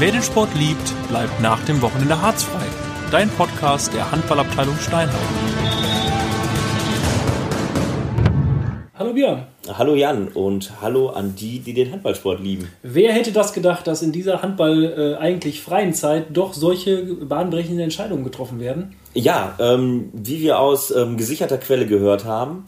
Wer 0.00 0.12
den 0.12 0.22
Sport 0.22 0.50
liebt, 0.54 0.94
bleibt 1.08 1.40
nach 1.42 1.60
dem 1.64 1.82
Wochenende 1.82 2.22
harzfrei. 2.22 2.64
Dein 3.10 3.28
Podcast 3.30 3.92
der 3.92 4.08
Handballabteilung 4.12 4.76
Steinheim. 4.76 5.18
Hallo 8.94 9.12
Björn. 9.12 9.48
Hallo 9.76 9.96
Jan 9.96 10.28
und 10.28 10.80
hallo 10.80 11.08
an 11.08 11.34
die, 11.34 11.58
die 11.58 11.74
den 11.74 11.90
Handballsport 11.90 12.38
lieben. 12.38 12.68
Wer 12.84 13.12
hätte 13.12 13.32
das 13.32 13.52
gedacht, 13.52 13.88
dass 13.88 14.02
in 14.02 14.12
dieser 14.12 14.40
Handball 14.40 14.84
äh, 14.84 15.20
eigentlich 15.20 15.62
freien 15.62 15.92
Zeit 15.92 16.26
doch 16.32 16.52
solche 16.52 17.02
bahnbrechenden 17.02 17.80
Entscheidungen 17.80 18.22
getroffen 18.22 18.60
werden? 18.60 18.94
Ja, 19.14 19.56
ähm, 19.58 20.10
wie 20.12 20.38
wir 20.38 20.60
aus 20.60 20.94
ähm, 20.94 21.16
gesicherter 21.16 21.58
Quelle 21.58 21.86
gehört 21.86 22.24
haben, 22.24 22.66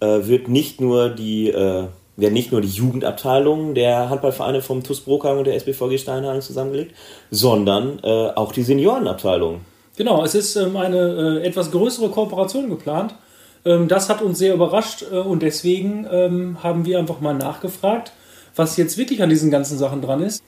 äh, 0.00 0.26
wird 0.26 0.48
nicht 0.48 0.82
nur 0.82 1.08
die 1.08 1.48
äh, 1.48 1.84
werden 2.16 2.34
nicht 2.34 2.52
nur 2.52 2.60
die 2.60 2.68
Jugendabteilungen 2.68 3.74
der 3.74 4.08
Handballvereine 4.08 4.62
vom 4.62 4.82
TuS 4.82 5.00
Brokhagen 5.00 5.38
und 5.38 5.46
der 5.46 5.54
SBVG 5.54 5.98
Steinhagen 5.98 6.40
zusammengelegt, 6.40 6.94
sondern 7.30 8.00
äh, 8.02 8.30
auch 8.30 8.52
die 8.52 8.62
Seniorenabteilung. 8.62 9.60
Genau, 9.96 10.24
es 10.24 10.34
ist 10.34 10.56
ähm, 10.56 10.76
eine 10.76 11.40
äh, 11.40 11.46
etwas 11.46 11.70
größere 11.70 12.10
Kooperation 12.10 12.68
geplant. 12.68 13.14
Ähm, 13.64 13.88
das 13.88 14.08
hat 14.08 14.22
uns 14.22 14.38
sehr 14.38 14.54
überrascht 14.54 15.04
äh, 15.10 15.16
und 15.16 15.42
deswegen 15.42 16.06
ähm, 16.10 16.62
haben 16.62 16.84
wir 16.84 16.98
einfach 16.98 17.20
mal 17.20 17.34
nachgefragt, 17.34 18.12
was 18.54 18.76
jetzt 18.76 18.96
wirklich 18.98 19.22
an 19.22 19.28
diesen 19.28 19.50
ganzen 19.50 19.78
Sachen 19.78 20.02
dran 20.02 20.22
ist. 20.22 20.42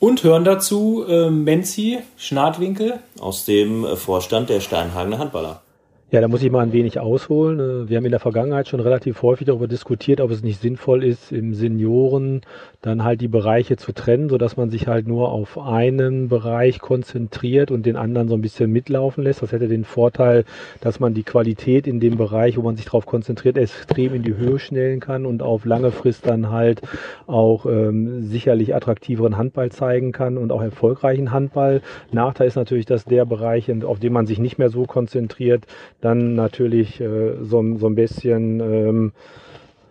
Und 0.00 0.22
hören 0.22 0.44
dazu 0.44 1.04
äh, 1.08 1.28
Menzi 1.28 1.98
Schnadwinkel 2.16 3.00
aus 3.18 3.44
dem 3.44 3.84
äh, 3.84 3.96
Vorstand 3.96 4.48
der 4.48 4.60
Steinhagener 4.60 5.18
Handballer. 5.18 5.62
Ja, 6.10 6.22
da 6.22 6.28
muss 6.28 6.42
ich 6.42 6.50
mal 6.50 6.62
ein 6.62 6.72
wenig 6.72 6.98
ausholen. 6.98 7.60
Äh, 7.60 7.90
wir 7.90 7.98
haben 7.98 8.06
in 8.06 8.12
der 8.12 8.18
Vergangenheit 8.18 8.66
schon 8.66 8.80
relativ 8.80 9.20
häufig 9.20 9.46
darüber 9.46 9.68
diskutiert, 9.68 10.22
ob 10.22 10.30
es 10.30 10.42
nicht 10.42 10.58
sinnvoll 10.58 11.04
ist, 11.04 11.32
im 11.32 11.52
Senioren 11.52 12.40
dann 12.80 13.04
halt 13.04 13.20
die 13.20 13.28
Bereiche 13.28 13.76
zu 13.76 13.92
trennen, 13.92 14.30
so 14.30 14.38
dass 14.38 14.56
man 14.56 14.70
sich 14.70 14.86
halt 14.86 15.06
nur 15.06 15.30
auf 15.30 15.58
einen 15.58 16.28
Bereich 16.28 16.78
konzentriert 16.78 17.70
und 17.70 17.84
den 17.84 17.96
anderen 17.96 18.28
so 18.28 18.36
ein 18.36 18.40
bisschen 18.40 18.72
mitlaufen 18.72 19.22
lässt. 19.22 19.42
Das 19.42 19.52
hätte 19.52 19.68
den 19.68 19.84
Vorteil, 19.84 20.46
dass 20.80 20.98
man 20.98 21.12
die 21.12 21.24
Qualität 21.24 21.86
in 21.86 22.00
dem 22.00 22.16
Bereich, 22.16 22.56
wo 22.56 22.62
man 22.62 22.76
sich 22.76 22.86
darauf 22.86 23.04
konzentriert, 23.04 23.58
extrem 23.58 24.14
in 24.14 24.22
die 24.22 24.34
Höhe 24.34 24.58
schnellen 24.58 25.00
kann 25.00 25.26
und 25.26 25.42
auf 25.42 25.66
lange 25.66 25.90
Frist 25.90 26.26
dann 26.26 26.50
halt 26.50 26.80
auch 27.26 27.66
ähm, 27.66 28.22
sicherlich 28.22 28.74
attraktiveren 28.74 29.36
Handball 29.36 29.70
zeigen 29.70 30.12
kann 30.12 30.38
und 30.38 30.52
auch 30.52 30.62
erfolgreichen 30.62 31.32
Handball. 31.32 31.82
Nachteil 32.12 32.46
ist 32.46 32.56
natürlich, 32.56 32.86
dass 32.86 33.04
der 33.04 33.26
Bereich, 33.26 33.70
auf 33.84 33.98
den 33.98 34.14
man 34.14 34.26
sich 34.26 34.38
nicht 34.38 34.56
mehr 34.56 34.70
so 34.70 34.84
konzentriert, 34.84 35.66
dann 36.00 36.34
natürlich 36.34 37.00
äh, 37.00 37.34
so, 37.42 37.76
so 37.76 37.86
ein 37.86 37.94
bisschen 37.94 38.60
ähm, 38.60 39.12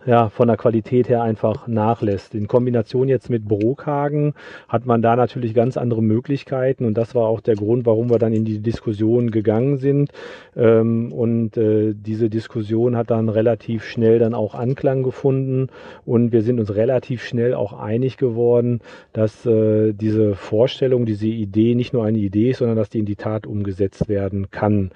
ja, 0.08 0.30
von 0.30 0.48
der 0.48 0.56
Qualität 0.56 1.10
her 1.10 1.22
einfach 1.22 1.68
nachlässt. 1.68 2.34
In 2.34 2.48
Kombination 2.48 3.08
jetzt 3.08 3.28
mit 3.28 3.44
Brokhagen 3.44 4.32
hat 4.66 4.86
man 4.86 5.02
da 5.02 5.16
natürlich 5.16 5.52
ganz 5.52 5.76
andere 5.76 6.02
Möglichkeiten 6.02 6.86
und 6.86 6.96
das 6.96 7.14
war 7.14 7.26
auch 7.26 7.42
der 7.42 7.56
Grund, 7.56 7.84
warum 7.84 8.08
wir 8.08 8.18
dann 8.18 8.32
in 8.32 8.46
die 8.46 8.60
Diskussion 8.60 9.30
gegangen 9.30 9.76
sind. 9.76 10.10
Ähm, 10.56 11.12
und 11.12 11.58
äh, 11.58 11.92
diese 11.94 12.30
Diskussion 12.30 12.96
hat 12.96 13.10
dann 13.10 13.28
relativ 13.28 13.84
schnell 13.84 14.18
dann 14.18 14.32
auch 14.32 14.54
Anklang 14.54 15.02
gefunden 15.02 15.66
und 16.06 16.32
wir 16.32 16.40
sind 16.40 16.58
uns 16.58 16.74
relativ 16.74 17.22
schnell 17.22 17.52
auch 17.52 17.74
einig 17.74 18.16
geworden, 18.16 18.80
dass 19.12 19.44
äh, 19.44 19.92
diese 19.92 20.34
Vorstellung, 20.36 21.04
diese 21.04 21.26
Idee 21.26 21.74
nicht 21.74 21.92
nur 21.92 22.06
eine 22.06 22.18
Idee 22.18 22.52
ist, 22.52 22.58
sondern 22.58 22.78
dass 22.78 22.88
die 22.88 23.00
in 23.00 23.04
die 23.04 23.16
Tat 23.16 23.46
umgesetzt 23.46 24.08
werden 24.08 24.50
kann. 24.50 24.90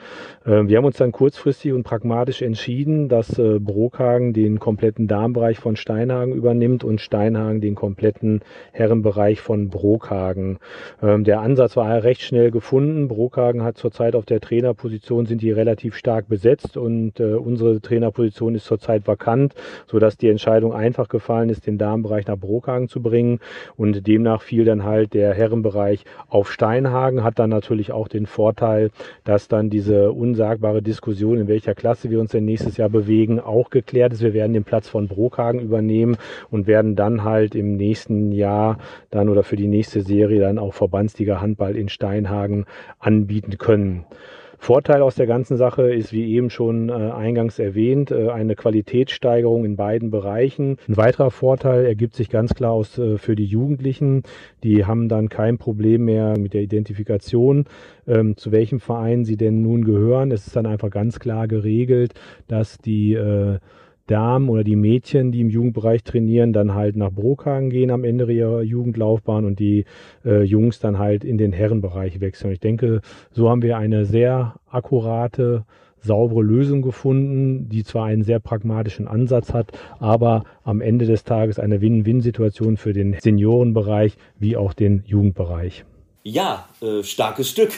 Äh, 0.46 0.68
wir 0.68 0.78
haben 0.78 0.86
uns 0.86 0.96
dann 0.96 1.12
kurzfristig 1.12 1.74
und 1.74 1.82
pragmatisch 1.82 2.40
entschieden, 2.40 3.10
dass 3.10 3.38
äh, 3.38 3.58
Brokhagen 3.58 4.32
den 4.32 4.58
kompletten 4.58 5.01
kompletten 5.02 5.08
Darmbereich 5.08 5.58
von 5.58 5.76
Steinhagen 5.76 6.34
übernimmt 6.34 6.84
und 6.84 7.00
Steinhagen 7.00 7.60
den 7.60 7.74
kompletten 7.74 8.40
Herrenbereich 8.72 9.40
von 9.40 9.68
Brokhagen. 9.68 10.58
Ähm, 11.02 11.24
der 11.24 11.40
Ansatz 11.40 11.76
war 11.76 12.02
recht 12.02 12.22
schnell 12.22 12.50
gefunden. 12.50 13.08
Brokhagen 13.08 13.62
hat 13.62 13.76
zurzeit 13.76 14.14
auf 14.14 14.24
der 14.24 14.40
Trainerposition 14.40 15.26
sind 15.26 15.42
die 15.42 15.50
relativ 15.50 15.94
stark 15.96 16.28
besetzt 16.28 16.76
und 16.76 17.20
äh, 17.20 17.34
unsere 17.34 17.80
Trainerposition 17.80 18.54
ist 18.54 18.64
zurzeit 18.64 19.06
vakant, 19.06 19.54
sodass 19.86 20.16
die 20.16 20.28
Entscheidung 20.28 20.72
einfach 20.72 21.08
gefallen 21.08 21.48
ist, 21.48 21.66
den 21.66 21.78
Darmbereich 21.78 22.26
nach 22.26 22.38
Brokhagen 22.38 22.88
zu 22.88 23.00
bringen 23.00 23.40
und 23.76 24.06
demnach 24.06 24.42
fiel 24.42 24.64
dann 24.64 24.84
halt 24.84 25.14
der 25.14 25.34
Herrenbereich 25.34 26.04
auf 26.28 26.50
Steinhagen, 26.50 27.24
hat 27.24 27.38
dann 27.38 27.50
natürlich 27.50 27.92
auch 27.92 28.08
den 28.08 28.26
Vorteil, 28.26 28.90
dass 29.24 29.48
dann 29.48 29.70
diese 29.70 30.12
unsagbare 30.12 30.82
Diskussion, 30.82 31.38
in 31.38 31.48
welcher 31.48 31.74
Klasse 31.74 32.10
wir 32.10 32.20
uns 32.20 32.30
denn 32.30 32.44
nächstes 32.44 32.76
Jahr 32.76 32.88
bewegen, 32.88 33.40
auch 33.40 33.70
geklärt 33.70 34.12
ist. 34.12 34.22
Wir 34.22 34.34
werden 34.34 34.52
den 34.52 34.64
Platz 34.64 34.81
von 34.88 35.08
Brokhagen 35.08 35.60
übernehmen 35.60 36.16
und 36.50 36.66
werden 36.66 36.96
dann 36.96 37.24
halt 37.24 37.54
im 37.54 37.76
nächsten 37.76 38.32
Jahr 38.32 38.78
dann 39.10 39.28
oder 39.28 39.42
für 39.42 39.56
die 39.56 39.68
nächste 39.68 40.02
Serie 40.02 40.40
dann 40.40 40.58
auch 40.58 40.74
Verbandsliga 40.74 41.40
Handball 41.40 41.76
in 41.76 41.88
Steinhagen 41.88 42.66
anbieten 42.98 43.58
können. 43.58 44.04
Vorteil 44.62 45.02
aus 45.02 45.16
der 45.16 45.26
ganzen 45.26 45.56
Sache 45.56 45.92
ist, 45.92 46.12
wie 46.12 46.36
eben 46.36 46.48
schon 46.48 46.88
äh, 46.88 46.92
eingangs 46.92 47.58
erwähnt, 47.58 48.12
äh, 48.12 48.28
eine 48.28 48.54
Qualitätssteigerung 48.54 49.64
in 49.64 49.74
beiden 49.74 50.12
Bereichen. 50.12 50.76
Ein 50.86 50.96
weiterer 50.96 51.32
Vorteil 51.32 51.84
ergibt 51.84 52.14
sich 52.14 52.30
ganz 52.30 52.54
klar 52.54 52.70
aus 52.70 52.96
äh, 52.96 53.18
für 53.18 53.34
die 53.34 53.44
Jugendlichen. 53.44 54.22
Die 54.62 54.84
haben 54.84 55.08
dann 55.08 55.28
kein 55.28 55.58
Problem 55.58 56.04
mehr 56.04 56.38
mit 56.38 56.54
der 56.54 56.62
Identifikation, 56.62 57.64
ähm, 58.06 58.36
zu 58.36 58.52
welchem 58.52 58.78
Verein 58.78 59.24
sie 59.24 59.36
denn 59.36 59.62
nun 59.62 59.84
gehören. 59.84 60.30
Es 60.30 60.46
ist 60.46 60.54
dann 60.54 60.66
einfach 60.66 60.90
ganz 60.90 61.18
klar 61.18 61.48
geregelt, 61.48 62.14
dass 62.46 62.78
die 62.78 63.14
äh, 63.14 63.58
Damen 64.06 64.48
oder 64.48 64.64
die 64.64 64.76
Mädchen, 64.76 65.32
die 65.32 65.40
im 65.40 65.50
Jugendbereich 65.50 66.02
trainieren, 66.04 66.52
dann 66.52 66.74
halt 66.74 66.96
nach 66.96 67.10
Brokhagen 67.10 67.70
gehen 67.70 67.90
am 67.90 68.04
Ende 68.04 68.30
ihrer 68.32 68.62
Jugendlaufbahn 68.62 69.44
und 69.44 69.58
die 69.58 69.84
äh, 70.24 70.42
Jungs 70.42 70.78
dann 70.78 70.98
halt 70.98 71.24
in 71.24 71.38
den 71.38 71.52
Herrenbereich 71.52 72.20
wechseln. 72.20 72.52
Ich 72.52 72.60
denke, 72.60 73.00
so 73.30 73.48
haben 73.48 73.62
wir 73.62 73.76
eine 73.76 74.04
sehr 74.04 74.56
akkurate, 74.70 75.64
saubere 76.00 76.42
Lösung 76.42 76.82
gefunden, 76.82 77.68
die 77.68 77.84
zwar 77.84 78.06
einen 78.06 78.22
sehr 78.22 78.40
pragmatischen 78.40 79.06
Ansatz 79.06 79.52
hat, 79.52 79.72
aber 80.00 80.44
am 80.64 80.80
Ende 80.80 81.06
des 81.06 81.24
Tages 81.24 81.58
eine 81.58 81.80
Win-Win-Situation 81.80 82.76
für 82.76 82.92
den 82.92 83.16
Seniorenbereich 83.20 84.16
wie 84.38 84.56
auch 84.56 84.72
den 84.72 85.04
Jugendbereich. 85.06 85.84
Ja, 86.24 86.68
äh, 86.80 87.02
starkes 87.02 87.50
Stück 87.50 87.70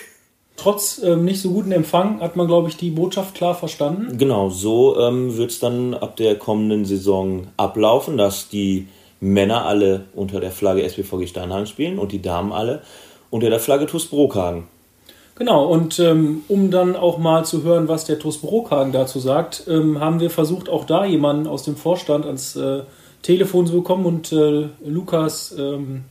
trotz 0.57 1.03
ähm, 1.03 1.25
nicht 1.25 1.41
so 1.41 1.51
guten 1.51 1.73
Empfang 1.73 2.21
hat 2.21 2.37
man, 2.37 2.47
glaube 2.47 2.69
ich, 2.69 2.77
die 2.77 2.91
Botschaft 2.91 3.35
klar 3.35 3.55
verstanden. 3.55 4.19
Genau, 4.19 4.51
so 4.51 4.99
ähm, 4.99 5.37
wird 5.37 5.51
es 5.51 5.61
dann 5.61 5.95
ab 5.95 6.17
der 6.17 6.37
kommenden 6.37 6.85
Saison 6.85 7.49
ablaufen, 7.57 8.17
dass 8.17 8.49
die 8.49 8.89
Männer 9.21 9.65
alle 9.65 10.05
unter 10.15 10.41
der 10.41 10.51
Flagge 10.51 10.83
SBVG 10.89 11.27
Steinhagen 11.27 11.67
spielen 11.67 11.99
und 11.99 12.13
die 12.13 12.23
Damen 12.23 12.53
alle 12.53 12.83
unter 13.31 13.51
der 13.51 13.61
Flagge 13.61 13.87
TuS 13.87 14.07
Brokhagen. 14.07 14.65
Genau, 15.37 15.65
und 15.67 15.99
ähm, 15.99 16.43
um 16.47 16.71
dann 16.71 16.95
auch 16.95 17.19
mal 17.19 17.45
zu 17.45 17.65
hören, 17.65 17.89
was 17.89 18.05
der 18.05 18.21
TuS 18.21 18.39
Brokhagen 18.39 18.93
dazu 18.93 19.19
sagt, 19.19 19.65
ähm, 19.67 19.99
haben 19.99 20.21
wir 20.21 20.31
versucht, 20.31 20.69
auch 20.69 20.85
da 20.85 21.05
jemanden 21.05 21.49
aus 21.49 21.65
dem 21.65 21.77
Vorstand 21.77 22.25
ans 22.25 22.55
äh, 22.55 22.83
Telefon 23.23 23.67
zu 23.67 23.73
bekommen 23.73 24.07
und 24.07 24.33
äh, 24.33 24.69
Lukas 24.85 25.55
ähm, 25.59 26.05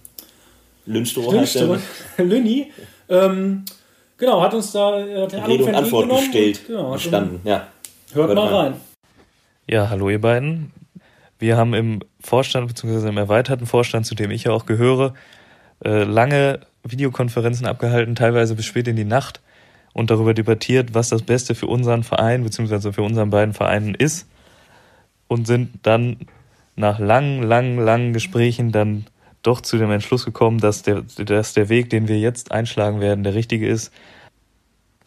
Lünstro, 0.85 1.31
Lünni, 2.17 2.71
ähm, 3.07 3.63
Genau, 4.23 4.41
hat 4.41 4.53
uns 4.53 4.71
da 4.71 5.01
hat 5.01 5.47
Rede 5.49 5.65
und 5.65 5.75
Antwort 5.75 6.09
gestellt 6.09 6.61
und, 6.61 6.67
genau, 6.67 6.91
gestanden. 6.93 7.41
Ja. 7.43 7.67
Hört, 8.13 8.29
Hört 8.29 8.35
mal 8.35 8.55
rein. 8.55 8.73
Ja, 9.67 9.89
hallo 9.89 10.09
ihr 10.09 10.21
beiden. 10.21 10.71
Wir 11.39 11.57
haben 11.57 11.73
im 11.73 11.99
Vorstand 12.21 12.69
bzw. 12.69 13.09
im 13.09 13.17
erweiterten 13.17 13.65
Vorstand, 13.65 14.05
zu 14.05 14.15
dem 14.15 14.31
ich 14.31 14.45
ja 14.45 14.53
auch 14.53 14.65
gehöre, 14.65 15.13
äh, 15.83 16.05
lange 16.05 16.61
Videokonferenzen 16.85 17.67
abgehalten, 17.67 18.15
teilweise 18.15 18.55
bis 18.55 18.63
spät 18.63 18.87
in 18.87 18.95
die 18.95 19.03
Nacht 19.03 19.41
und 19.91 20.09
darüber 20.09 20.33
debattiert, 20.33 20.93
was 20.93 21.09
das 21.09 21.23
Beste 21.23 21.53
für 21.53 21.67
unseren 21.67 22.03
Verein 22.03 22.45
bzw. 22.45 22.93
für 22.93 23.01
unseren 23.01 23.29
beiden 23.29 23.53
Vereinen 23.53 23.93
ist 23.93 24.25
und 25.27 25.47
sind 25.47 25.79
dann 25.83 26.15
nach 26.77 26.97
langen, 26.97 27.43
langen, 27.43 27.77
langen 27.77 28.13
Gesprächen 28.13 28.71
dann 28.71 29.05
doch 29.43 29.61
zu 29.61 29.77
dem 29.77 29.91
Entschluss 29.91 30.25
gekommen, 30.25 30.59
dass 30.59 30.81
der, 30.81 31.03
dass 31.17 31.53
der 31.53 31.69
Weg, 31.69 31.89
den 31.89 32.07
wir 32.07 32.17
jetzt 32.17 32.51
einschlagen 32.51 33.01
werden, 33.01 33.23
der 33.23 33.35
richtige 33.35 33.67
ist. 33.67 33.91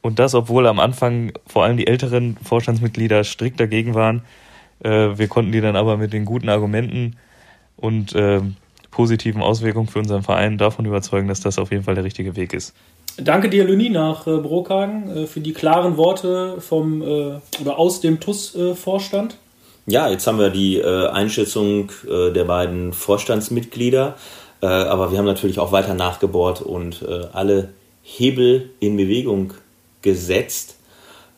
Und 0.02 0.18
das, 0.18 0.34
obwohl 0.34 0.66
am 0.66 0.78
Anfang 0.78 1.32
vor 1.46 1.64
allem 1.64 1.76
die 1.76 1.86
älteren 1.86 2.36
Vorstandsmitglieder 2.42 3.24
strikt 3.24 3.58
dagegen 3.58 3.94
waren. 3.94 4.22
Äh, 4.84 5.18
wir 5.18 5.26
konnten 5.26 5.52
die 5.52 5.60
dann 5.60 5.74
aber 5.74 5.96
mit 5.96 6.12
den 6.12 6.24
guten 6.24 6.48
Argumenten 6.48 7.16
und 7.76 8.14
äh, 8.14 8.40
positiven 8.90 9.42
Auswirkungen 9.42 9.88
für 9.88 9.98
unseren 9.98 10.22
Verein 10.22 10.58
davon 10.58 10.84
überzeugen, 10.84 11.28
dass 11.28 11.40
das 11.40 11.58
auf 11.58 11.70
jeden 11.70 11.82
Fall 11.82 11.96
der 11.96 12.04
richtige 12.04 12.36
Weg 12.36 12.52
ist. 12.52 12.74
Danke 13.18 13.48
dir, 13.48 13.64
Lüni, 13.64 13.88
nach 13.88 14.26
äh, 14.26 14.36
Brokhagen, 14.36 15.08
äh, 15.08 15.26
für 15.26 15.40
die 15.40 15.52
klaren 15.52 15.96
Worte 15.96 16.60
vom 16.60 17.02
äh, 17.02 17.40
oder 17.60 17.78
aus 17.78 18.00
dem 18.00 18.20
TUS-Vorstand. 18.20 19.38
Ja, 19.88 20.08
jetzt 20.08 20.26
haben 20.26 20.40
wir 20.40 20.50
die 20.50 20.78
äh, 20.78 21.06
Einschätzung 21.08 21.92
äh, 22.08 22.32
der 22.32 22.44
beiden 22.44 22.92
Vorstandsmitglieder, 22.92 24.16
äh, 24.60 24.66
aber 24.66 25.12
wir 25.12 25.18
haben 25.18 25.26
natürlich 25.26 25.60
auch 25.60 25.70
weiter 25.70 25.94
nachgebohrt 25.94 26.60
und 26.60 27.02
äh, 27.02 27.26
alle 27.32 27.68
Hebel 28.02 28.70
in 28.80 28.96
Bewegung 28.96 29.54
gesetzt, 30.02 30.76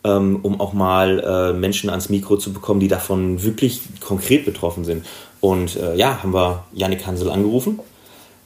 ähm, 0.02 0.40
um 0.42 0.62
auch 0.62 0.72
mal 0.72 1.20
äh, 1.20 1.52
Menschen 1.52 1.90
ans 1.90 2.08
Mikro 2.08 2.38
zu 2.38 2.54
bekommen, 2.54 2.80
die 2.80 2.88
davon 2.88 3.42
wirklich 3.42 3.82
konkret 4.00 4.46
betroffen 4.46 4.86
sind. 4.86 5.04
Und 5.40 5.76
äh, 5.76 5.94
ja, 5.96 6.22
haben 6.22 6.32
wir 6.32 6.64
Janik 6.72 7.06
Hansel 7.06 7.28
angerufen 7.28 7.80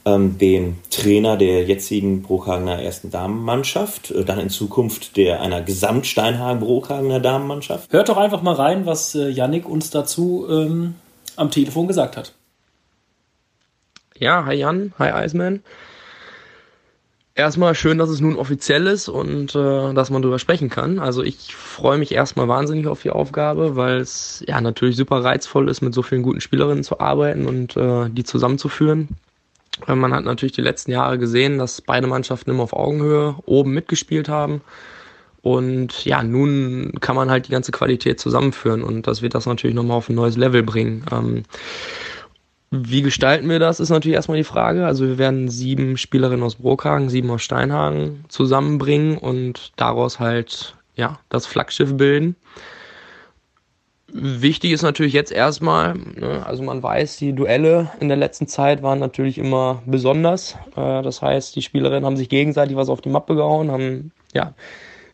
ähm, 0.04 0.38
den 0.38 0.78
Trainer 0.90 1.36
der 1.36 1.64
jetzigen 1.64 2.22
Brookhagener 2.22 2.82
ersten 2.82 3.10
Damenmannschaft, 3.10 4.10
äh, 4.10 4.24
dann 4.24 4.40
in 4.40 4.50
Zukunft 4.50 5.16
der 5.16 5.40
einer 5.40 5.62
Gesamtsteinhagen-Brookhagener 5.62 7.20
Damenmannschaft. 7.20 7.92
Hört 7.92 8.08
doch 8.08 8.16
einfach 8.16 8.42
mal 8.42 8.54
rein, 8.54 8.86
was 8.86 9.14
äh, 9.14 9.28
Yannick 9.28 9.68
uns 9.68 9.90
dazu 9.90 10.46
ähm, 10.50 10.94
am 11.36 11.50
Telefon 11.50 11.86
gesagt 11.86 12.16
hat. 12.16 12.32
Ja, 14.18 14.44
hi 14.44 14.54
Jan, 14.54 14.92
hi 14.98 15.24
Iceman. 15.24 15.62
Erstmal 17.34 17.74
schön, 17.74 17.96
dass 17.96 18.10
es 18.10 18.20
nun 18.20 18.36
offiziell 18.36 18.86
ist 18.86 19.08
und 19.08 19.54
äh, 19.54 19.94
dass 19.94 20.10
man 20.10 20.20
darüber 20.20 20.38
sprechen 20.38 20.68
kann. 20.68 20.98
Also 20.98 21.22
ich 21.22 21.54
freue 21.54 21.96
mich 21.96 22.12
erstmal 22.12 22.46
wahnsinnig 22.46 22.88
auf 22.88 23.00
die 23.00 23.10
Aufgabe, 23.10 23.74
weil 23.74 24.00
es 24.00 24.44
ja 24.46 24.60
natürlich 24.60 24.96
super 24.96 25.24
reizvoll 25.24 25.70
ist, 25.70 25.80
mit 25.80 25.94
so 25.94 26.02
vielen 26.02 26.22
guten 26.22 26.42
Spielerinnen 26.42 26.84
zu 26.84 27.00
arbeiten 27.00 27.46
und 27.46 27.76
äh, 27.76 28.10
die 28.10 28.24
zusammenzuführen. 28.24 29.08
Man 29.86 30.12
hat 30.12 30.24
natürlich 30.24 30.52
die 30.52 30.60
letzten 30.60 30.92
Jahre 30.92 31.18
gesehen, 31.18 31.58
dass 31.58 31.80
beide 31.80 32.06
Mannschaften 32.06 32.50
immer 32.50 32.62
auf 32.62 32.72
Augenhöhe 32.72 33.36
oben 33.46 33.72
mitgespielt 33.72 34.28
haben. 34.28 34.60
Und 35.40 36.04
ja, 36.04 36.22
nun 36.22 36.92
kann 37.00 37.16
man 37.16 37.30
halt 37.30 37.48
die 37.48 37.50
ganze 37.50 37.72
Qualität 37.72 38.20
zusammenführen 38.20 38.84
und 38.84 39.08
das 39.08 39.22
wird 39.22 39.34
das 39.34 39.46
natürlich 39.46 39.74
nochmal 39.74 39.96
auf 39.96 40.08
ein 40.08 40.14
neues 40.14 40.36
Level 40.36 40.62
bringen. 40.62 41.04
Ähm, 41.10 41.42
wie 42.70 43.02
gestalten 43.02 43.50
wir 43.50 43.58
das, 43.58 43.80
ist 43.80 43.90
natürlich 43.90 44.14
erstmal 44.14 44.38
die 44.38 44.44
Frage. 44.44 44.86
Also 44.86 45.06
wir 45.06 45.18
werden 45.18 45.48
sieben 45.48 45.98
Spielerinnen 45.98 46.44
aus 46.44 46.54
Brookhagen, 46.54 47.10
sieben 47.10 47.30
aus 47.30 47.42
Steinhagen 47.42 48.24
zusammenbringen 48.28 49.18
und 49.18 49.72
daraus 49.76 50.20
halt 50.20 50.76
ja 50.94 51.18
das 51.28 51.44
Flaggschiff 51.46 51.96
bilden. 51.96 52.36
Wichtig 54.14 54.72
ist 54.72 54.82
natürlich 54.82 55.14
jetzt 55.14 55.32
erstmal, 55.32 55.94
ne, 55.94 56.44
also 56.44 56.62
man 56.62 56.82
weiß, 56.82 57.16
die 57.16 57.32
Duelle 57.32 57.90
in 57.98 58.08
der 58.08 58.18
letzten 58.18 58.46
Zeit 58.46 58.82
waren 58.82 58.98
natürlich 58.98 59.38
immer 59.38 59.82
besonders. 59.86 60.54
Äh, 60.76 61.02
das 61.02 61.22
heißt, 61.22 61.56
die 61.56 61.62
Spielerinnen 61.62 62.04
haben 62.04 62.18
sich 62.18 62.28
gegenseitig 62.28 62.76
was 62.76 62.90
auf 62.90 63.00
die 63.00 63.08
Mappe 63.08 63.34
gehauen, 63.36 63.70
haben 63.70 64.12
ja 64.34 64.52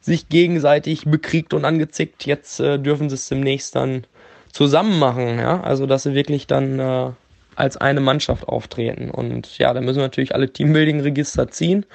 sich 0.01 0.29
gegenseitig 0.29 1.05
bekriegt 1.05 1.55
und 1.55 1.65
angezickt. 1.65 2.27
Jetzt 2.27 2.59
äh, 2.59 2.79
dürfen 2.79 3.09
sie 3.09 3.15
es 3.15 3.29
demnächst 3.29 3.77
dann 3.77 4.05
zusammen 4.53 4.99
machen, 4.99 5.39
ja, 5.39 5.61
also 5.61 5.87
dass 5.87 6.03
sie 6.03 6.15
wirklich 6.15 6.49
dann 6.49 6.81
äh, 6.81 7.11
als 7.55 7.77
eine 7.77 8.01
Mannschaft 8.01 8.49
auftreten. 8.49 9.11
Und 9.11 9.59
ja, 9.59 9.73
da 9.75 9.81
müssen 9.81 9.99
wir 9.99 10.05
natürlich 10.05 10.35
alle 10.35 10.53
Teambuilding-Register 10.53 11.49
ziehen. 11.51 11.87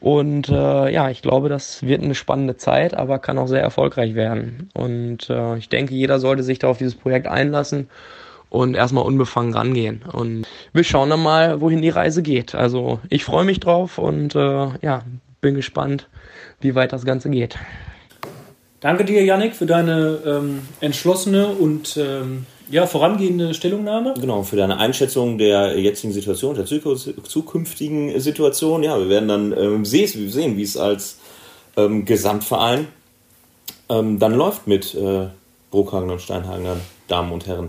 Und 0.00 0.48
äh, 0.48 0.92
ja, 0.92 1.10
ich 1.10 1.22
glaube, 1.22 1.48
das 1.48 1.82
wird 1.82 2.02
eine 2.02 2.14
spannende 2.14 2.56
Zeit, 2.56 2.94
aber 2.94 3.18
kann 3.18 3.38
auch 3.38 3.46
sehr 3.46 3.62
erfolgreich 3.62 4.14
werden. 4.14 4.70
Und 4.74 5.30
äh, 5.30 5.56
ich 5.58 5.68
denke, 5.68 5.94
jeder 5.94 6.18
sollte 6.18 6.42
sich 6.42 6.58
da 6.58 6.68
auf 6.68 6.78
dieses 6.78 6.94
Projekt 6.94 7.26
einlassen 7.26 7.88
und 8.48 8.74
erstmal 8.74 9.04
unbefangen 9.04 9.54
rangehen. 9.54 10.02
Und 10.02 10.46
wir 10.72 10.84
schauen 10.84 11.10
dann 11.10 11.22
mal, 11.22 11.60
wohin 11.60 11.82
die 11.82 11.88
Reise 11.88 12.22
geht. 12.22 12.54
Also 12.54 13.00
ich 13.08 13.24
freue 13.24 13.44
mich 13.44 13.60
drauf 13.60 13.98
und 13.98 14.34
äh, 14.34 14.68
ja, 14.82 15.02
bin 15.40 15.54
gespannt, 15.54 16.08
wie 16.60 16.74
weit 16.74 16.92
das 16.92 17.04
Ganze 17.04 17.30
geht. 17.30 17.58
Danke 18.80 19.04
dir, 19.04 19.24
Yannick, 19.24 19.54
für 19.54 19.66
deine 19.66 20.18
ähm, 20.26 20.62
entschlossene 20.80 21.46
und 21.48 21.96
ähm, 21.96 22.46
ja, 22.72 22.86
vorangehende 22.86 23.52
Stellungnahme. 23.52 24.14
Genau, 24.18 24.42
für 24.42 24.56
deine 24.56 24.78
Einschätzung 24.78 25.36
der 25.36 25.78
jetzigen 25.78 26.12
Situation, 26.12 26.56
der 26.56 26.64
zukünftigen 26.64 28.18
Situation. 28.18 28.82
Ja, 28.82 28.98
wir 28.98 29.10
werden 29.10 29.28
dann 29.28 29.52
ähm, 29.52 29.84
sehen, 29.84 30.56
wie 30.56 30.62
es 30.62 30.78
als 30.78 31.18
ähm, 31.76 32.06
Gesamtverein 32.06 32.88
ähm, 33.90 34.18
dann 34.18 34.34
läuft 34.34 34.66
mit 34.66 34.94
äh, 34.94 35.26
Bruckhagen 35.70 36.10
und 36.10 36.22
Steinhagener 36.22 36.76
Damen 37.08 37.30
und 37.32 37.46
Herren. 37.46 37.68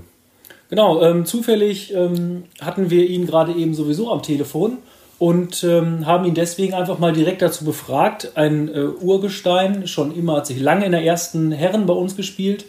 Genau, 0.69 1.01
ähm, 1.01 1.25
zufällig 1.25 1.94
ähm, 1.94 2.45
hatten 2.61 2.89
wir 2.89 3.06
ihn 3.06 3.27
gerade 3.27 3.51
eben 3.51 3.73
sowieso 3.73 4.09
am 4.09 4.23
Telefon 4.23 4.77
und 5.19 5.65
ähm, 5.65 6.06
haben 6.06 6.23
ihn 6.23 6.33
deswegen 6.33 6.75
einfach 6.75 6.97
mal 6.97 7.11
direkt 7.11 7.41
dazu 7.41 7.65
befragt. 7.65 8.31
Ein 8.35 8.73
äh, 8.73 8.85
Urgestein, 8.85 9.85
schon 9.85 10.15
immer 10.15 10.38
hat 10.38 10.47
sich 10.47 10.61
lange 10.61 10.85
in 10.85 10.94
der 10.94 11.03
ersten 11.03 11.51
Herren 11.51 11.88
bei 11.88 11.94
uns 11.94 12.15
gespielt, 12.15 12.65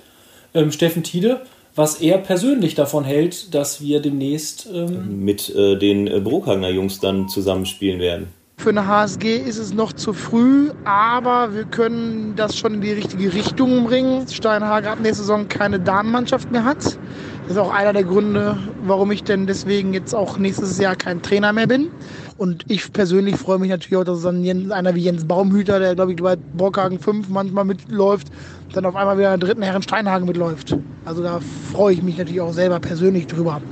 Steffen 0.71 1.03
Tiede 1.03 1.41
was 1.75 2.01
er 2.01 2.19
persönlich 2.19 2.75
davon 2.75 3.05
hält, 3.05 3.55
dass 3.55 3.81
wir 3.81 4.01
demnächst 4.01 4.69
ähm 4.73 5.25
mit 5.25 5.55
äh, 5.55 5.77
den 5.77 6.07
äh, 6.07 6.21
Bruckhagener 6.21 6.71
Jungs 6.71 7.01
dann 7.01 7.29
zusammenspielen 7.29 8.01
werden. 8.01 8.29
Für 8.57 8.71
eine 8.71 8.87
HSG 8.87 9.37
ist 9.37 9.59
es 9.59 9.75
noch 9.75 9.93
zu 9.93 10.13
früh, 10.13 10.71
aber 10.85 11.55
wir 11.55 11.65
können 11.65 12.35
das 12.37 12.57
schon 12.57 12.75
in 12.75 12.81
die 12.81 12.93
richtige 12.93 13.35
Richtung 13.35 13.85
bringen. 13.85 14.27
Steinhagen 14.29 14.89
ab 14.89 14.99
nächste 15.01 15.23
Saison 15.23 15.49
keine 15.49 15.81
Damenmannschaft 15.81 16.51
mehr 16.53 16.65
hat. 16.65 16.83
Das 16.85 17.51
ist 17.51 17.59
auch 17.59 17.75
einer 17.75 17.93
der 17.93 18.05
Gründe, 18.05 18.57
warum 18.85 19.11
ich 19.11 19.25
denn 19.25 19.47
deswegen 19.47 19.93
jetzt 19.93 20.15
auch 20.15 20.39
nächstes 20.39 20.79
Jahr 20.79 20.97
kein 20.97 21.21
Trainer 21.21 21.53
mehr 21.53 21.67
bin. 21.67 21.91
Und 22.37 22.65
ich 22.69 22.93
persönlich 22.93 23.37
freue 23.37 23.59
mich 23.59 23.71
natürlich 23.71 23.97
auch, 23.97 24.05
dass 24.05 24.23
dann 24.23 24.73
einer 24.73 24.95
wie 24.95 25.03
Jens 25.03 25.25
Baumhüter, 25.27 25.79
der 25.79 25.95
glaube 25.95 26.13
ich 26.13 26.19
bei 26.21 26.37
Brockhagen 26.37 26.99
5 26.99 27.29
manchmal 27.29 27.65
mitläuft, 27.65 28.29
dann 28.73 28.87
auf 28.87 28.97
einmal 28.97 29.17
wieder 29.19 29.33
in 29.33 29.41
der 29.41 29.49
dritten 29.49 29.63
Herren 29.63 29.83
Steinhagen 29.83 30.27
mitläuft. 30.27 30.77
Also 31.05 31.23
da 31.23 31.41
freue 31.73 31.95
ich 31.95 32.03
mich 32.03 32.19
natürlich 32.19 32.41
auch 32.41 32.53
selber 32.53 32.81
persönlich 32.81 33.29
drüber. 33.29 33.63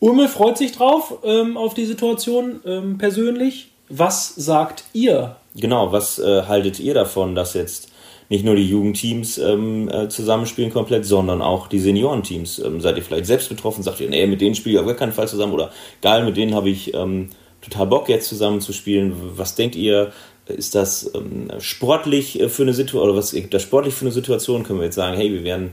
Urmel 0.00 0.28
freut 0.28 0.58
sich 0.58 0.72
drauf 0.72 1.18
ähm, 1.24 1.56
auf 1.56 1.74
die 1.74 1.84
Situation 1.84 2.60
ähm, 2.64 2.98
persönlich. 2.98 3.70
Was 3.88 4.34
sagt 4.34 4.84
ihr? 4.92 5.36
Genau, 5.54 5.92
was 5.92 6.18
äh, 6.18 6.42
haltet 6.42 6.78
ihr 6.78 6.94
davon, 6.94 7.34
dass 7.34 7.54
jetzt 7.54 7.90
nicht 8.28 8.44
nur 8.44 8.54
die 8.54 8.68
Jugendteams 8.68 9.38
ähm, 9.38 9.88
äh, 9.88 10.08
zusammenspielen 10.08 10.72
komplett, 10.72 11.04
sondern 11.06 11.42
auch 11.42 11.68
die 11.68 11.78
Seniorenteams? 11.78 12.58
Ähm, 12.58 12.80
seid 12.80 12.96
ihr 12.96 13.02
vielleicht 13.02 13.26
selbst 13.26 13.48
betroffen? 13.48 13.82
Sagt 13.82 14.00
ihr, 14.00 14.08
nee, 14.08 14.26
mit 14.26 14.40
denen 14.40 14.54
spiele 14.54 14.74
ich 14.74 14.80
auf 14.80 14.86
gar 14.86 14.94
keinen 14.94 15.12
Fall 15.12 15.28
zusammen 15.28 15.52
oder 15.52 15.70
geil, 16.02 16.24
mit 16.24 16.36
denen 16.36 16.54
habe 16.54 16.68
ich 16.68 16.92
ähm, 16.94 17.30
total 17.60 17.86
Bock 17.86 18.08
jetzt 18.08 18.28
zusammen 18.28 18.60
zu 18.60 18.72
spielen. 18.72 19.14
Was 19.36 19.54
denkt 19.54 19.76
ihr? 19.76 20.12
Ist 20.46 20.74
das 20.74 21.10
ähm, 21.14 21.50
sportlich 21.58 22.40
äh, 22.40 22.48
für 22.48 22.62
eine 22.62 22.72
Situation, 22.72 23.02
oder 23.02 23.16
was 23.16 23.32
gibt 23.32 23.52
das 23.52 23.62
sportlich 23.62 23.94
für 23.94 24.06
eine 24.06 24.12
Situation? 24.12 24.64
Können 24.64 24.78
wir 24.78 24.86
jetzt 24.86 24.94
sagen, 24.94 25.16
hey, 25.16 25.32
wir 25.32 25.44
werden 25.44 25.72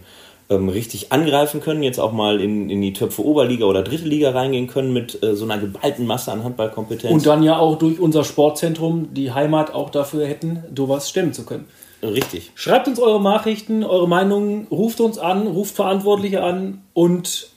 ähm, 0.49 0.69
richtig 0.69 1.11
angreifen 1.11 1.61
können, 1.61 1.81
jetzt 1.81 1.99
auch 1.99 2.11
mal 2.11 2.39
in, 2.39 2.69
in 2.69 2.81
die 2.81 2.93
Töpfe 2.93 3.25
Oberliga 3.25 3.65
oder 3.65 3.83
Dritte 3.83 4.05
Liga 4.05 4.31
reingehen 4.31 4.67
können 4.67 4.93
mit 4.93 5.23
äh, 5.23 5.35
so 5.35 5.45
einer 5.45 5.57
geballten 5.57 6.05
Masse 6.05 6.31
an 6.31 6.43
Handballkompetenz. 6.43 7.11
Und 7.11 7.25
dann 7.25 7.41
ja 7.41 7.57
auch 7.57 7.77
durch 7.77 7.99
unser 7.99 8.23
Sportzentrum 8.23 9.13
die 9.13 9.31
Heimat 9.31 9.73
auch 9.73 9.89
dafür 9.89 10.27
hätten, 10.27 10.63
sowas 10.75 11.09
stemmen 11.09 11.33
zu 11.33 11.45
können. 11.45 11.65
Richtig. 12.03 12.51
Schreibt 12.55 12.87
uns 12.87 12.99
eure 12.99 13.21
Nachrichten, 13.21 13.83
eure 13.83 14.07
Meinungen, 14.07 14.67
ruft 14.69 14.99
uns 14.99 15.17
an, 15.17 15.47
ruft 15.47 15.75
Verantwortliche 15.75 16.43
an 16.43 16.83
und 16.93 17.49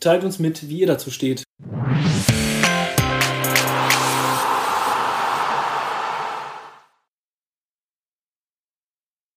teilt 0.00 0.24
uns 0.24 0.38
mit, 0.38 0.68
wie 0.68 0.80
ihr 0.80 0.86
dazu 0.86 1.10
steht. 1.10 1.43